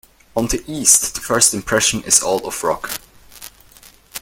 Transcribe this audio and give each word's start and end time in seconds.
On 0.35 0.47
the 0.47 0.63
east, 0.65 1.13
the 1.13 1.21
first 1.21 1.53
impression 1.53 2.01
is 2.05 2.23
all 2.23 2.43
of 2.47 2.63
rock. 2.63 2.99